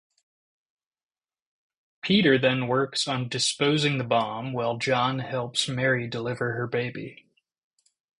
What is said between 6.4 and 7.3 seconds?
her baby.